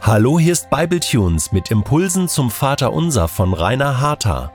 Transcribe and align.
Hallo, 0.00 0.38
hier 0.38 0.52
ist 0.52 0.68
Bibletunes 0.68 1.52
mit 1.52 1.70
Impulsen 1.70 2.28
zum 2.28 2.50
Vater 2.50 2.92
Unser 2.92 3.28
von 3.28 3.54
Rainer 3.54 4.00
Harter. 4.00 4.52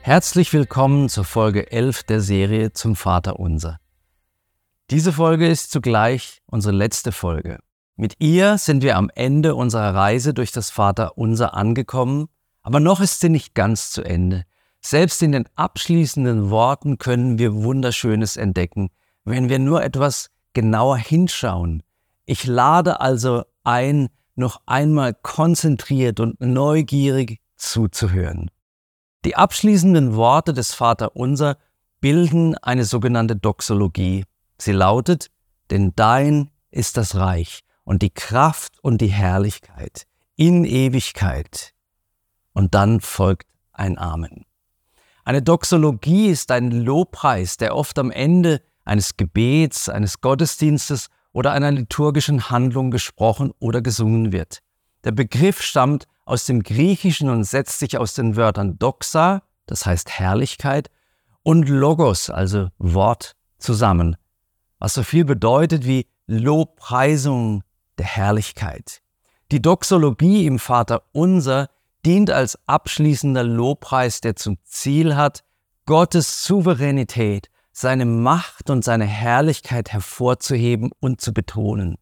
Herzlich 0.00 0.52
willkommen 0.52 1.08
zur 1.08 1.24
Folge 1.24 1.70
11 1.70 2.02
der 2.02 2.20
Serie 2.20 2.72
zum 2.72 2.96
Vater 2.96 3.38
Unser. 3.38 3.78
Diese 4.90 5.12
Folge 5.12 5.46
ist 5.46 5.70
zugleich 5.70 6.42
unsere 6.46 6.74
letzte 6.74 7.12
Folge. 7.12 7.60
Mit 7.94 8.14
ihr 8.18 8.58
sind 8.58 8.82
wir 8.82 8.96
am 8.96 9.08
Ende 9.14 9.54
unserer 9.54 9.94
Reise 9.94 10.34
durch 10.34 10.50
das 10.50 10.70
Vater 10.70 11.16
Unser 11.16 11.54
angekommen, 11.54 12.28
aber 12.62 12.80
noch 12.80 13.00
ist 13.00 13.20
sie 13.20 13.28
nicht 13.28 13.54
ganz 13.54 13.90
zu 13.90 14.02
Ende. 14.02 14.44
Selbst 14.80 15.22
in 15.22 15.32
den 15.32 15.48
abschließenden 15.56 16.50
Worten 16.50 16.98
können 16.98 17.38
wir 17.38 17.54
Wunderschönes 17.54 18.36
entdecken, 18.36 18.90
wenn 19.24 19.48
wir 19.48 19.58
nur 19.58 19.82
etwas 19.82 20.30
genauer 20.52 20.96
hinschauen. 20.96 21.82
Ich 22.24 22.46
lade 22.46 23.00
also 23.00 23.44
ein, 23.62 24.08
noch 24.34 24.62
einmal 24.66 25.14
konzentriert 25.14 26.20
und 26.20 26.40
neugierig 26.40 27.40
zuzuhören. 27.56 28.50
Die 29.24 29.36
abschließenden 29.36 30.16
Worte 30.16 30.54
des 30.54 30.72
Vater 30.72 31.14
Unser 31.14 31.58
bilden 32.00 32.56
eine 32.56 32.84
sogenannte 32.84 33.36
Doxologie. 33.36 34.24
Sie 34.56 34.72
lautet, 34.72 35.30
denn 35.70 35.92
dein 35.94 36.50
ist 36.70 36.96
das 36.96 37.16
Reich 37.16 37.60
und 37.84 38.00
die 38.02 38.10
Kraft 38.10 38.78
und 38.82 39.00
die 39.00 39.08
Herrlichkeit 39.08 40.06
in 40.36 40.64
Ewigkeit. 40.64 41.74
Und 42.52 42.74
dann 42.74 43.00
folgt 43.00 43.50
ein 43.72 43.98
Amen. 43.98 44.44
Eine 45.24 45.42
Doxologie 45.42 46.28
ist 46.28 46.50
ein 46.50 46.70
Lobpreis, 46.70 47.56
der 47.56 47.76
oft 47.76 47.98
am 47.98 48.10
Ende 48.10 48.62
eines 48.84 49.16
Gebets, 49.16 49.88
eines 49.88 50.20
Gottesdienstes 50.20 51.08
oder 51.32 51.52
einer 51.52 51.70
liturgischen 51.70 52.50
Handlung 52.50 52.90
gesprochen 52.90 53.52
oder 53.58 53.82
gesungen 53.82 54.32
wird. 54.32 54.60
Der 55.04 55.12
Begriff 55.12 55.62
stammt 55.62 56.06
aus 56.24 56.46
dem 56.46 56.62
Griechischen 56.62 57.28
und 57.28 57.44
setzt 57.44 57.78
sich 57.78 57.98
aus 57.98 58.14
den 58.14 58.36
Wörtern 58.36 58.78
Doxa, 58.78 59.42
das 59.66 59.86
heißt 59.86 60.10
Herrlichkeit, 60.10 60.90
und 61.42 61.68
Logos, 61.68 62.30
also 62.30 62.68
Wort, 62.78 63.34
zusammen, 63.58 64.16
was 64.78 64.94
so 64.94 65.02
viel 65.02 65.24
bedeutet 65.24 65.86
wie 65.86 66.06
Lobpreisung 66.26 67.62
der 67.98 68.06
Herrlichkeit. 68.06 69.02
Die 69.52 69.62
Doxologie 69.62 70.46
im 70.46 70.58
Vater 70.58 71.02
Unser 71.12 71.68
dient 72.04 72.30
als 72.30 72.58
abschließender 72.66 73.44
Lobpreis, 73.44 74.20
der 74.20 74.36
zum 74.36 74.58
Ziel 74.64 75.16
hat, 75.16 75.44
Gottes 75.86 76.44
Souveränität, 76.44 77.50
seine 77.72 78.04
Macht 78.04 78.70
und 78.70 78.84
seine 78.84 79.06
Herrlichkeit 79.06 79.92
hervorzuheben 79.92 80.90
und 81.00 81.20
zu 81.20 81.32
betonen. 81.32 81.96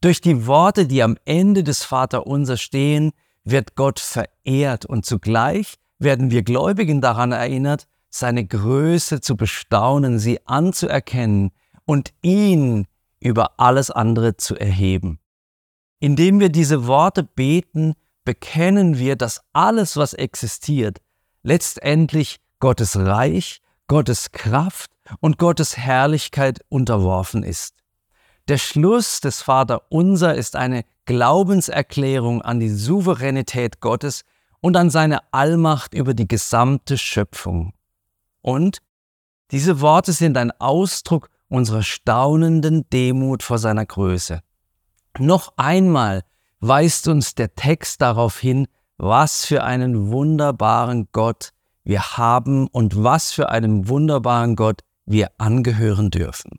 Durch 0.00 0.20
die 0.20 0.46
Worte, 0.46 0.86
die 0.86 1.02
am 1.02 1.16
Ende 1.24 1.64
des 1.64 1.84
Vater 1.84 2.26
Unser 2.26 2.56
stehen, 2.56 3.12
wird 3.44 3.74
Gott 3.74 3.98
verehrt 4.00 4.86
und 4.86 5.04
zugleich 5.04 5.74
werden 5.98 6.30
wir 6.30 6.42
Gläubigen 6.42 7.00
daran 7.00 7.32
erinnert, 7.32 7.88
seine 8.10 8.46
Größe 8.46 9.20
zu 9.20 9.36
bestaunen, 9.36 10.18
sie 10.18 10.46
anzuerkennen 10.46 11.50
und 11.84 12.12
ihn 12.22 12.86
über 13.20 13.58
alles 13.58 13.90
andere 13.90 14.36
zu 14.36 14.56
erheben. 14.56 15.18
Indem 16.00 16.38
wir 16.38 16.48
diese 16.48 16.86
Worte 16.86 17.24
beten, 17.24 17.94
bekennen 18.28 18.98
wir, 18.98 19.16
dass 19.16 19.40
alles, 19.54 19.96
was 19.96 20.12
existiert, 20.12 20.98
letztendlich 21.42 22.40
Gottes 22.60 22.94
Reich, 22.94 23.62
Gottes 23.86 24.32
Kraft 24.32 24.90
und 25.20 25.38
Gottes 25.38 25.78
Herrlichkeit 25.78 26.60
unterworfen 26.68 27.42
ist. 27.42 27.74
Der 28.48 28.58
Schluss 28.58 29.22
des 29.22 29.40
Vater 29.40 29.80
Unser 29.88 30.34
ist 30.34 30.56
eine 30.56 30.84
Glaubenserklärung 31.06 32.42
an 32.42 32.60
die 32.60 32.68
Souveränität 32.68 33.80
Gottes 33.80 34.26
und 34.60 34.76
an 34.76 34.90
seine 34.90 35.20
Allmacht 35.32 35.94
über 35.94 36.12
die 36.12 36.28
gesamte 36.28 36.98
Schöpfung. 36.98 37.72
Und 38.42 38.80
diese 39.52 39.80
Worte 39.80 40.12
sind 40.12 40.36
ein 40.36 40.50
Ausdruck 40.60 41.30
unserer 41.48 41.82
staunenden 41.82 42.90
Demut 42.90 43.42
vor 43.42 43.56
seiner 43.56 43.86
Größe. 43.86 44.42
Noch 45.18 45.54
einmal 45.56 46.24
weist 46.60 47.08
uns 47.08 47.34
der 47.34 47.54
Text 47.54 48.00
darauf 48.00 48.38
hin, 48.38 48.66
was 48.96 49.44
für 49.46 49.64
einen 49.64 50.10
wunderbaren 50.10 51.08
Gott 51.12 51.50
wir 51.84 52.16
haben 52.16 52.66
und 52.68 53.02
was 53.02 53.32
für 53.32 53.48
einen 53.48 53.88
wunderbaren 53.88 54.56
Gott 54.56 54.82
wir 55.06 55.30
angehören 55.38 56.10
dürfen. 56.10 56.58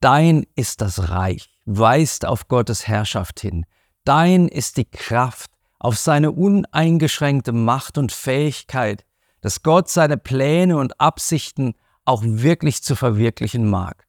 Dein 0.00 0.46
ist 0.54 0.80
das 0.80 1.10
Reich, 1.10 1.48
weist 1.64 2.26
auf 2.26 2.48
Gottes 2.48 2.88
Herrschaft 2.88 3.40
hin. 3.40 3.64
Dein 4.04 4.48
ist 4.48 4.76
die 4.76 4.84
Kraft, 4.84 5.50
auf 5.78 5.96
seine 5.96 6.32
uneingeschränkte 6.32 7.52
Macht 7.52 7.98
und 7.98 8.12
Fähigkeit, 8.12 9.04
dass 9.40 9.62
Gott 9.62 9.88
seine 9.88 10.18
Pläne 10.18 10.76
und 10.76 11.00
Absichten 11.00 11.74
auch 12.04 12.22
wirklich 12.24 12.82
zu 12.82 12.96
verwirklichen 12.96 13.68
mag. 13.68 14.06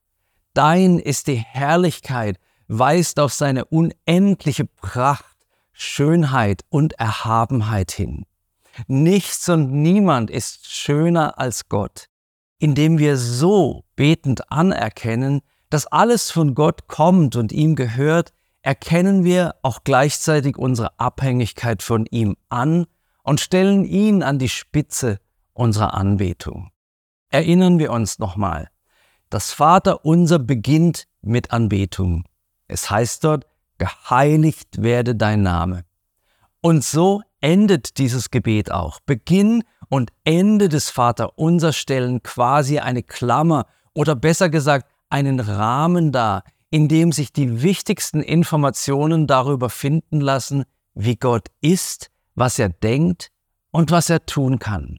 Dein 0.54 1.00
ist 1.00 1.28
die 1.28 1.36
Herrlichkeit, 1.36 2.38
weist 2.72 3.20
auf 3.20 3.34
seine 3.34 3.66
unendliche 3.66 4.66
Pracht, 4.66 5.26
Schönheit 5.74 6.62
und 6.70 6.94
Erhabenheit 6.94 7.92
hin. 7.92 8.26
Nichts 8.88 9.50
und 9.50 9.72
niemand 9.74 10.30
ist 10.32 10.72
schöner 10.72 11.38
als 11.38 11.68
Gott, 11.68 12.06
indem 12.60 12.98
wir 12.98 13.18
so 13.18 13.84
betend 13.96 14.52
anerkennen, 14.52 15.42
dass 15.70 15.88
alles 15.88 16.32
von 16.32 16.56
Gott 16.56 16.88
kommt 16.88 17.36
und 17.36 17.52
ihm 17.52 17.76
gehört, 17.76 18.32
erkennen 18.62 19.26
wir 19.26 19.56
auch 19.64 19.84
gleichzeitig 19.84 20.58
unsere 20.58 20.98
Abhängigkeit 21.00 21.84
von 21.84 22.06
ihm 22.06 22.38
an 22.48 22.86
und 23.24 23.42
stellen 23.42 23.84
ihn 23.84 24.24
an 24.24 24.40
die 24.40 24.50
Spitze 24.50 25.18
unserer 25.54 25.94
Anbetung. 25.94 26.72
Erinnern 27.30 27.80
wir 27.80 27.92
uns 27.92 28.20
nochmal, 28.20 28.70
das 29.30 29.52
Vater 29.52 30.06
unser 30.06 30.40
beginnt 30.40 31.08
mit 31.22 31.52
Anbetung. 31.52 32.26
Es 32.72 32.90
heißt 32.90 33.26
dort, 33.26 33.46
geheiligt 33.78 34.82
werde 34.82 35.14
dein 35.14 35.42
Name. 35.42 35.84
Und 36.62 36.86
so 36.86 37.22
endet 37.42 37.98
dieses 37.98 38.32
Gebet 38.32 38.72
auch. 38.72 39.02
Beginn 39.02 39.64
und 39.90 40.12
Ende 40.24 40.70
des 40.70 40.90
Vater 40.90 41.38
unser 41.38 41.74
stellen 41.74 42.24
quasi 42.24 42.80
eine 42.80 43.04
Klammer 43.04 43.66
oder 43.94 44.16
besser 44.16 44.50
gesagt 44.50 44.88
einen 45.10 45.42
Rahmen 45.42 46.14
dar, 46.14 46.44
in 46.70 46.88
dem 46.88 47.12
sich 47.12 47.34
die 47.34 47.62
wichtigsten 47.62 48.22
Informationen 48.22 49.28
darüber 49.28 49.70
finden 49.70 50.22
lassen, 50.22 50.64
wie 50.94 51.18
Gott 51.18 51.50
ist, 51.60 52.10
was 52.36 52.58
er 52.58 52.70
denkt 52.70 53.32
und 53.72 53.92
was 53.92 54.10
er 54.10 54.26
tun 54.26 54.60
kann. 54.60 54.98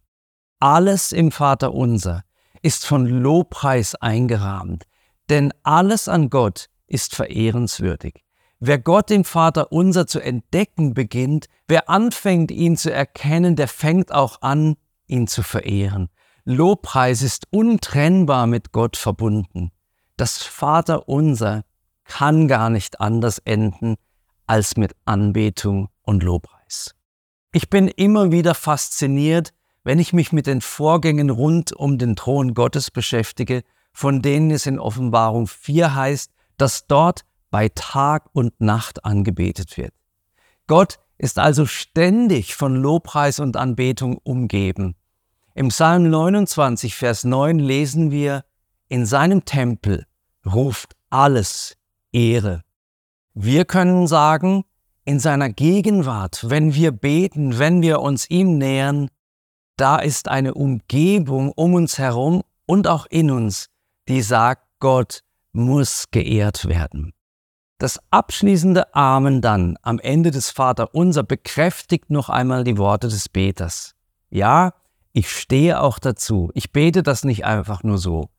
Alles 0.58 1.12
im 1.12 1.32
Vater 1.32 1.72
unser 1.72 2.22
ist 2.60 2.84
von 2.84 3.06
Lobpreis 3.06 3.94
eingerahmt, 3.94 4.84
denn 5.30 5.54
alles 5.62 6.08
an 6.08 6.28
Gott 6.28 6.68
ist 6.86 7.14
verehrenswürdig. 7.14 8.24
Wer 8.60 8.78
Gott 8.78 9.10
im 9.10 9.24
Vater 9.24 9.72
unser 9.72 10.06
zu 10.06 10.20
entdecken 10.20 10.94
beginnt, 10.94 11.46
wer 11.66 11.88
anfängt, 11.88 12.50
ihn 12.50 12.76
zu 12.76 12.92
erkennen, 12.92 13.56
der 13.56 13.68
fängt 13.68 14.12
auch 14.12 14.40
an, 14.42 14.76
ihn 15.06 15.26
zu 15.26 15.42
verehren. 15.42 16.08
Lobpreis 16.44 17.22
ist 17.22 17.46
untrennbar 17.50 18.46
mit 18.46 18.72
Gott 18.72 18.96
verbunden 18.96 19.72
das 20.22 20.42
Vaterunser 20.42 21.64
kann 22.04 22.46
gar 22.46 22.70
nicht 22.70 23.00
anders 23.00 23.38
enden 23.38 23.96
als 24.46 24.76
mit 24.76 24.94
Anbetung 25.04 25.88
und 26.02 26.22
Lobpreis. 26.22 26.94
Ich 27.52 27.70
bin 27.70 27.88
immer 27.88 28.30
wieder 28.30 28.54
fasziniert, 28.54 29.52
wenn 29.82 29.98
ich 29.98 30.12
mich 30.12 30.30
mit 30.30 30.46
den 30.46 30.60
Vorgängen 30.60 31.30
rund 31.30 31.72
um 31.72 31.98
den 31.98 32.14
Thron 32.14 32.54
Gottes 32.54 32.92
beschäftige, 32.92 33.62
von 33.92 34.22
denen 34.22 34.52
es 34.52 34.66
in 34.66 34.78
Offenbarung 34.78 35.48
4 35.48 35.94
heißt, 35.94 36.30
dass 36.56 36.86
dort 36.86 37.24
bei 37.50 37.68
Tag 37.68 38.28
und 38.32 38.60
Nacht 38.60 39.04
angebetet 39.04 39.76
wird. 39.76 39.92
Gott 40.66 40.98
ist 41.18 41.38
also 41.38 41.66
ständig 41.66 42.54
von 42.54 42.74
Lobpreis 42.74 43.38
und 43.38 43.56
Anbetung 43.56 44.18
umgeben. 44.18 44.96
Im 45.54 45.68
Psalm 45.68 46.08
29, 46.08 46.94
Vers 46.94 47.24
9 47.24 47.58
lesen 47.58 48.10
wir, 48.10 48.44
in 48.88 49.06
seinem 49.06 49.44
Tempel 49.44 50.06
ruft 50.46 50.96
alles 51.10 51.76
Ehre. 52.10 52.62
Wir 53.34 53.64
können 53.64 54.06
sagen, 54.06 54.64
in 55.04 55.18
seiner 55.20 55.50
Gegenwart, 55.50 56.48
wenn 56.48 56.74
wir 56.74 56.92
beten, 56.92 57.58
wenn 57.58 57.82
wir 57.82 58.00
uns 58.00 58.28
ihm 58.30 58.58
nähern, 58.58 59.08
da 59.76 59.96
ist 59.96 60.28
eine 60.28 60.54
Umgebung 60.54 61.52
um 61.52 61.74
uns 61.74 61.98
herum 61.98 62.42
und 62.66 62.86
auch 62.86 63.06
in 63.06 63.30
uns, 63.30 63.68
die 64.08 64.22
sagt, 64.22 64.66
Gott 64.78 65.22
muss 65.52 66.06
geehrt 66.10 66.66
werden. 66.66 67.12
Das 67.78 67.98
abschließende 68.10 68.94
Amen 68.94 69.40
dann 69.40 69.76
am 69.82 69.98
Ende 69.98 70.30
des 70.30 70.50
Vater 70.50 70.94
unser 70.94 71.24
bekräftigt 71.24 72.10
noch 72.10 72.28
einmal 72.28 72.64
die 72.64 72.78
Worte 72.78 73.08
des 73.08 73.28
Beters. 73.28 73.94
Ja, 74.30 74.74
ich 75.12 75.30
stehe 75.30 75.80
auch 75.80 75.98
dazu. 75.98 76.50
Ich 76.54 76.72
bete 76.72 77.02
das 77.02 77.24
nicht 77.24 77.44
einfach 77.44 77.82
nur 77.82 77.98
so. 77.98 78.30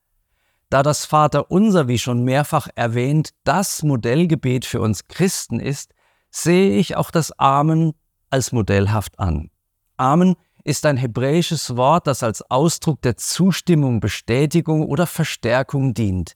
Da 0.69 0.81
das 0.81 1.06
Vater 1.06 1.51
unser, 1.51 1.88
wie 1.88 2.00
schon 2.00 2.24
mehrfach 2.24 2.68
erwähnt, 2.74 3.30
das 3.44 3.83
Modellgebet 3.83 4.65
für 4.65 4.81
uns 4.81 5.07
Christen 5.07 5.60
ist, 5.60 5.94
sehe 6.31 6.77
ich 6.77 6.95
auch 6.95 7.12
das 7.12 7.38
Amen 7.38 7.94
als 8.31 8.51
modellhaft 8.51 9.19
an. 9.19 9.51
Amen 9.98 10.36
ist 10.63 10.86
ein 10.86 10.98
hebräisches 10.98 11.75
Wort, 11.75 12.07
das 12.07 12.24
als 12.24 12.50
Ausdruck 12.50 13.01
der 13.01 13.18
Zustimmung, 13.18 14.00
Bestätigung 14.00 14.88
oder 14.88 15.06
Verstärkung 15.06 15.94
dient. 15.94 16.33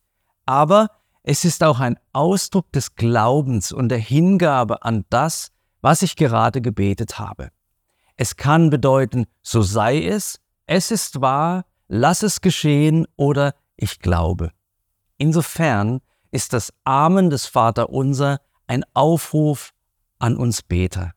Aber 0.47 0.89
es 1.21 1.45
ist 1.45 1.61
auch 1.61 1.79
ein 1.79 1.99
Ausdruck 2.13 2.71
des 2.71 2.95
Glaubens 2.95 3.71
und 3.71 3.89
der 3.89 3.97
Hingabe 3.99 4.81
an 4.83 5.05
das, 5.09 5.51
was 5.81 6.01
ich 6.01 6.15
gerade 6.15 6.61
gebetet 6.61 7.19
habe. 7.19 7.49
Es 8.15 8.37
kann 8.37 8.69
bedeuten, 8.69 9.25
so 9.43 9.61
sei 9.61 10.03
es, 10.03 10.39
es 10.65 10.89
ist 10.89 11.21
wahr, 11.21 11.65
lass 11.89 12.23
es 12.23 12.41
geschehen 12.41 13.05
oder 13.17 13.53
ich 13.75 13.99
glaube. 13.99 14.51
Insofern 15.17 15.99
ist 16.31 16.53
das 16.53 16.73
Amen 16.85 17.29
des 17.29 17.45
Vaterunser 17.45 18.39
ein 18.65 18.85
Aufruf 18.93 19.73
an 20.19 20.37
uns 20.37 20.61
Beter. 20.61 21.11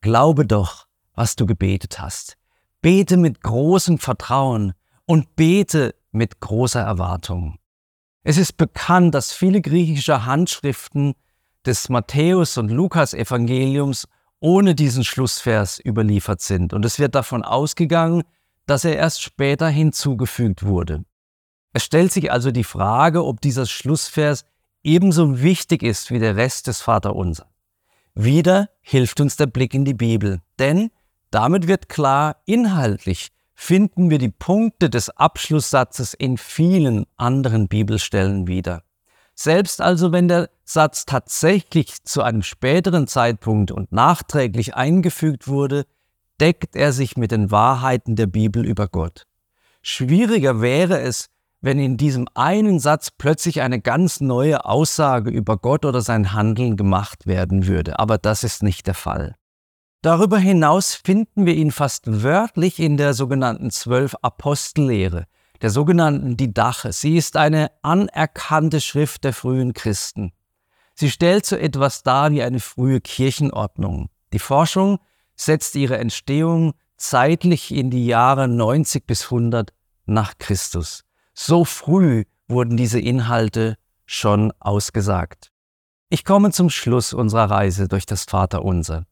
Glaube 0.00 0.46
doch, 0.46 0.86
was 1.14 1.36
du 1.36 1.44
gebetet 1.44 2.00
hast. 2.00 2.36
Bete 2.80 3.16
mit 3.16 3.42
großem 3.42 3.98
Vertrauen 3.98 4.72
und 5.06 5.36
bete 5.36 5.94
mit 6.12 6.40
großer 6.40 6.80
Erwartung. 6.80 7.58
Es 8.26 8.38
ist 8.38 8.56
bekannt, 8.56 9.14
dass 9.14 9.34
viele 9.34 9.60
griechische 9.60 10.24
Handschriften 10.24 11.14
des 11.66 11.90
Matthäus- 11.90 12.56
und 12.56 12.70
Lukas-Evangeliums 12.70 14.08
ohne 14.40 14.74
diesen 14.74 15.04
Schlussvers 15.04 15.78
überliefert 15.84 16.40
sind. 16.40 16.72
Und 16.72 16.86
es 16.86 16.98
wird 16.98 17.14
davon 17.14 17.44
ausgegangen, 17.44 18.22
dass 18.66 18.86
er 18.86 18.96
erst 18.96 19.22
später 19.22 19.68
hinzugefügt 19.68 20.64
wurde. 20.64 21.04
Es 21.74 21.84
stellt 21.84 22.12
sich 22.12 22.32
also 22.32 22.50
die 22.50 22.64
Frage, 22.64 23.24
ob 23.24 23.42
dieser 23.42 23.66
Schlussvers 23.66 24.46
ebenso 24.82 25.42
wichtig 25.42 25.82
ist 25.82 26.10
wie 26.10 26.18
der 26.18 26.36
Rest 26.36 26.66
des 26.66 26.80
Vaterunser. 26.80 27.50
Wieder 28.14 28.70
hilft 28.80 29.20
uns 29.20 29.36
der 29.36 29.46
Blick 29.46 29.74
in 29.74 29.84
die 29.84 29.94
Bibel, 29.94 30.40
denn 30.58 30.90
damit 31.30 31.66
wird 31.66 31.88
klar, 31.90 32.36
inhaltlich 32.46 33.32
finden 33.54 34.10
wir 34.10 34.18
die 34.18 34.30
Punkte 34.30 34.90
des 34.90 35.10
Abschlusssatzes 35.10 36.14
in 36.14 36.36
vielen 36.38 37.06
anderen 37.16 37.68
Bibelstellen 37.68 38.46
wieder. 38.46 38.82
Selbst 39.34 39.80
also 39.80 40.12
wenn 40.12 40.28
der 40.28 40.50
Satz 40.64 41.06
tatsächlich 41.06 42.04
zu 42.04 42.22
einem 42.22 42.42
späteren 42.42 43.06
Zeitpunkt 43.06 43.72
und 43.72 43.90
nachträglich 43.92 44.74
eingefügt 44.74 45.48
wurde, 45.48 45.86
deckt 46.40 46.76
er 46.76 46.92
sich 46.92 47.16
mit 47.16 47.30
den 47.30 47.50
Wahrheiten 47.50 48.16
der 48.16 48.26
Bibel 48.26 48.64
über 48.64 48.88
Gott. 48.88 49.26
Schwieriger 49.82 50.60
wäre 50.60 51.00
es, 51.00 51.28
wenn 51.60 51.78
in 51.78 51.96
diesem 51.96 52.26
einen 52.34 52.78
Satz 52.78 53.10
plötzlich 53.10 53.62
eine 53.62 53.80
ganz 53.80 54.20
neue 54.20 54.64
Aussage 54.64 55.30
über 55.30 55.56
Gott 55.56 55.84
oder 55.84 56.00
sein 56.00 56.32
Handeln 56.32 56.76
gemacht 56.76 57.26
werden 57.26 57.66
würde. 57.66 57.98
Aber 57.98 58.18
das 58.18 58.44
ist 58.44 58.62
nicht 58.62 58.86
der 58.86 58.94
Fall. 58.94 59.34
Darüber 60.04 60.36
hinaus 60.36 60.94
finden 60.94 61.46
wir 61.46 61.54
ihn 61.54 61.70
fast 61.70 62.22
wörtlich 62.22 62.78
in 62.78 62.98
der 62.98 63.14
sogenannten 63.14 63.70
Zwölf 63.70 64.14
Apostellehre, 64.20 65.24
der 65.62 65.70
sogenannten 65.70 66.36
Didache. 66.36 66.92
Sie 66.92 67.16
ist 67.16 67.38
eine 67.38 67.70
anerkannte 67.80 68.82
Schrift 68.82 69.24
der 69.24 69.32
frühen 69.32 69.72
Christen. 69.72 70.34
Sie 70.94 71.10
stellt 71.10 71.46
so 71.46 71.56
etwas 71.56 72.02
dar 72.02 72.32
wie 72.32 72.42
eine 72.42 72.60
frühe 72.60 73.00
Kirchenordnung. 73.00 74.10
Die 74.34 74.38
Forschung 74.38 74.98
setzt 75.36 75.74
ihre 75.74 75.96
Entstehung 75.96 76.74
zeitlich 76.98 77.74
in 77.74 77.88
die 77.88 78.04
Jahre 78.04 78.46
90 78.46 79.06
bis 79.06 79.24
100 79.24 79.72
nach 80.04 80.36
Christus. 80.36 81.04
So 81.32 81.64
früh 81.64 82.24
wurden 82.46 82.76
diese 82.76 83.00
Inhalte 83.00 83.78
schon 84.04 84.52
ausgesagt. 84.60 85.50
Ich 86.10 86.26
komme 86.26 86.50
zum 86.50 86.68
Schluss 86.68 87.14
unserer 87.14 87.50
Reise 87.50 87.88
durch 87.88 88.04
das 88.04 88.24
Vaterunser. 88.24 89.06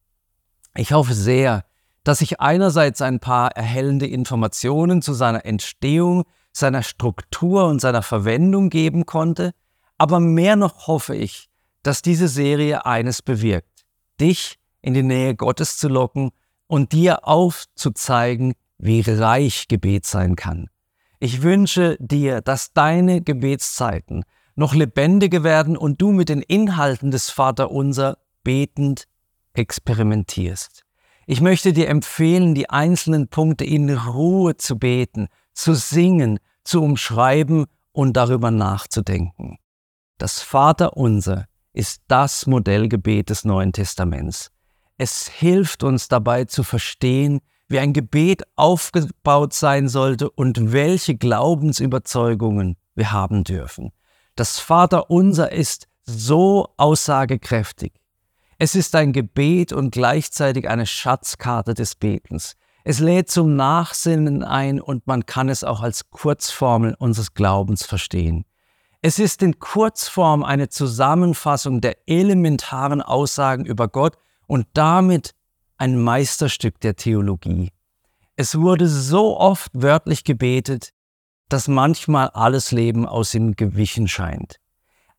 Ich 0.74 0.92
hoffe 0.92 1.14
sehr, 1.14 1.64
dass 2.04 2.20
ich 2.20 2.40
einerseits 2.40 3.02
ein 3.02 3.20
paar 3.20 3.52
erhellende 3.52 4.06
Informationen 4.06 5.02
zu 5.02 5.12
seiner 5.12 5.44
Entstehung, 5.44 6.24
seiner 6.52 6.82
Struktur 6.82 7.66
und 7.66 7.80
seiner 7.80 8.02
Verwendung 8.02 8.70
geben 8.70 9.06
konnte, 9.06 9.52
aber 9.98 10.18
mehr 10.18 10.56
noch 10.56 10.86
hoffe 10.86 11.14
ich, 11.14 11.48
dass 11.82 12.02
diese 12.02 12.28
Serie 12.28 12.86
eines 12.86 13.22
bewirkt, 13.22 13.84
dich 14.20 14.58
in 14.80 14.94
die 14.94 15.02
Nähe 15.02 15.34
Gottes 15.34 15.78
zu 15.78 15.88
locken 15.88 16.30
und 16.66 16.92
dir 16.92 17.26
aufzuzeigen, 17.26 18.54
wie 18.78 19.02
reich 19.02 19.68
Gebet 19.68 20.06
sein 20.06 20.36
kann. 20.36 20.68
Ich 21.20 21.42
wünsche 21.42 21.96
dir, 22.00 22.40
dass 22.40 22.72
deine 22.72 23.20
Gebetszeiten 23.20 24.24
noch 24.56 24.74
lebendiger 24.74 25.44
werden 25.44 25.76
und 25.76 26.00
du 26.02 26.10
mit 26.10 26.28
den 26.28 26.42
Inhalten 26.42 27.10
des 27.10 27.30
Vaterunser 27.30 28.18
betend 28.42 29.06
experimentierst. 29.54 30.84
Ich 31.26 31.40
möchte 31.40 31.72
dir 31.72 31.88
empfehlen, 31.88 32.54
die 32.54 32.68
einzelnen 32.68 33.28
Punkte 33.28 33.64
in 33.64 33.90
Ruhe 33.90 34.56
zu 34.56 34.78
beten, 34.78 35.28
zu 35.54 35.74
singen, 35.74 36.38
zu 36.64 36.82
umschreiben 36.82 37.66
und 37.92 38.16
darüber 38.16 38.50
nachzudenken. 38.50 39.58
Das 40.18 40.42
Vaterunser 40.42 41.46
ist 41.72 42.02
das 42.08 42.46
Modellgebet 42.46 43.30
des 43.30 43.44
Neuen 43.44 43.72
Testaments. 43.72 44.50
Es 44.98 45.28
hilft 45.28 45.82
uns 45.82 46.08
dabei 46.08 46.44
zu 46.44 46.62
verstehen, 46.62 47.40
wie 47.68 47.78
ein 47.78 47.92
Gebet 47.92 48.42
aufgebaut 48.54 49.54
sein 49.54 49.88
sollte 49.88 50.30
und 50.30 50.72
welche 50.72 51.16
Glaubensüberzeugungen 51.16 52.76
wir 52.94 53.12
haben 53.12 53.44
dürfen. 53.44 53.92
Das 54.36 54.58
Vaterunser 54.58 55.50
ist 55.50 55.88
so 56.04 56.68
aussagekräftig. 56.76 57.92
Es 58.64 58.76
ist 58.76 58.94
ein 58.94 59.12
Gebet 59.12 59.72
und 59.72 59.90
gleichzeitig 59.90 60.68
eine 60.68 60.86
Schatzkarte 60.86 61.74
des 61.74 61.96
Betens. 61.96 62.54
Es 62.84 63.00
lädt 63.00 63.28
zum 63.28 63.56
Nachsinnen 63.56 64.44
ein 64.44 64.80
und 64.80 65.04
man 65.08 65.26
kann 65.26 65.48
es 65.48 65.64
auch 65.64 65.80
als 65.80 66.10
Kurzformel 66.10 66.94
unseres 66.96 67.34
Glaubens 67.34 67.84
verstehen. 67.84 68.44
Es 69.00 69.18
ist 69.18 69.42
in 69.42 69.58
Kurzform 69.58 70.44
eine 70.44 70.68
Zusammenfassung 70.68 71.80
der 71.80 71.96
elementaren 72.06 73.02
Aussagen 73.02 73.64
über 73.64 73.88
Gott 73.88 74.16
und 74.46 74.68
damit 74.74 75.34
ein 75.76 76.00
Meisterstück 76.00 76.78
der 76.78 76.94
Theologie. 76.94 77.72
Es 78.36 78.56
wurde 78.56 78.86
so 78.86 79.40
oft 79.40 79.72
wörtlich 79.74 80.22
gebetet, 80.22 80.90
dass 81.48 81.66
manchmal 81.66 82.28
alles 82.28 82.70
Leben 82.70 83.08
aus 83.08 83.34
ihm 83.34 83.56
gewichen 83.56 84.06
scheint. 84.06 84.60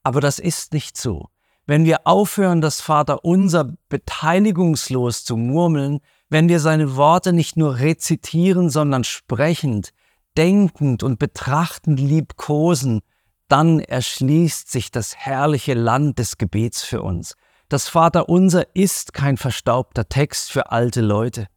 Aber 0.01 0.21
das 0.21 0.39
ist 0.39 0.71
nicht 0.71 0.95
so. 0.95 1.27
Wenn 1.65 1.85
wir 1.85 2.05
aufhören, 2.05 2.59
das 2.59 2.81
Vaterunser 2.81 3.73
beteiligungslos 3.87 5.23
zu 5.23 5.37
murmeln, 5.37 5.99
wenn 6.29 6.49
wir 6.49 6.59
seine 6.59 6.95
Worte 6.95 7.31
nicht 7.31 7.55
nur 7.55 7.79
rezitieren, 7.79 8.69
sondern 8.69 9.03
sprechend, 9.03 9.93
denkend 10.37 11.03
und 11.03 11.19
betrachtend 11.19 11.99
liebkosen, 11.99 13.01
dann 13.47 13.79
erschließt 13.79 14.69
sich 14.69 14.91
das 14.91 15.15
herrliche 15.15 15.73
Land 15.73 16.19
des 16.19 16.37
Gebets 16.37 16.83
für 16.83 17.01
uns. 17.01 17.35
Das 17.69 17.87
Vaterunser 17.87 18.65
ist 18.75 19.13
kein 19.13 19.37
verstaubter 19.37 20.09
Text 20.09 20.51
für 20.51 20.71
alte 20.71 21.01
Leute. 21.01 21.47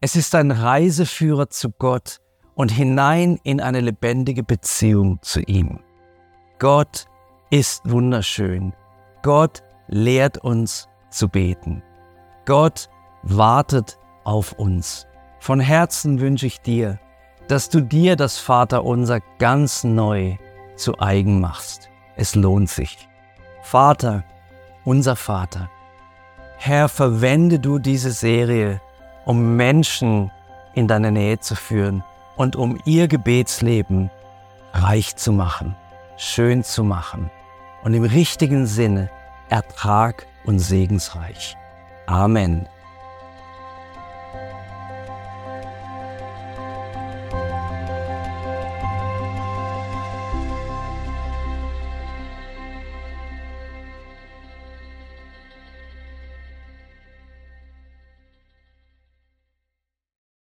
Es 0.00 0.14
ist 0.14 0.34
ein 0.34 0.50
Reiseführer 0.50 1.50
zu 1.50 1.70
Gott 1.70 2.20
und 2.54 2.70
hinein 2.70 3.38
in 3.42 3.60
eine 3.60 3.80
lebendige 3.80 4.44
Beziehung 4.44 5.18
zu 5.22 5.40
ihm. 5.40 5.80
Gott 6.58 7.06
ist 7.50 7.82
wunderschön. 7.90 8.72
Gott 9.22 9.62
lehrt 9.88 10.38
uns 10.38 10.88
zu 11.10 11.28
beten. 11.28 11.82
Gott 12.44 12.88
wartet 13.22 13.98
auf 14.24 14.52
uns. 14.52 15.06
Von 15.40 15.60
Herzen 15.60 16.20
wünsche 16.20 16.46
ich 16.46 16.60
dir, 16.60 16.98
dass 17.48 17.68
du 17.68 17.80
dir 17.80 18.16
das 18.16 18.38
Vaterunser 18.38 19.20
ganz 19.38 19.82
neu 19.82 20.36
zu 20.76 20.98
eigen 21.00 21.40
machst. 21.40 21.90
Es 22.16 22.34
lohnt 22.34 22.68
sich. 22.70 23.08
Vater, 23.62 24.24
unser 24.84 25.16
Vater. 25.16 25.68
Herr, 26.58 26.88
verwende 26.88 27.58
du 27.58 27.78
diese 27.78 28.12
Serie, 28.12 28.80
um 29.24 29.56
Menschen 29.56 30.30
in 30.74 30.88
deine 30.88 31.10
Nähe 31.10 31.40
zu 31.40 31.54
führen 31.54 32.04
und 32.36 32.56
um 32.56 32.78
ihr 32.84 33.08
Gebetsleben 33.08 34.10
reich 34.72 35.16
zu 35.16 35.32
machen, 35.32 35.76
schön 36.16 36.62
zu 36.62 36.84
machen 36.84 37.30
und 37.82 37.94
im 37.94 38.04
richtigen 38.04 38.66
Sinne 38.66 39.10
Ertrag 39.48 40.26
und 40.44 40.58
segensreich. 40.58 41.56
Amen. 42.06 42.68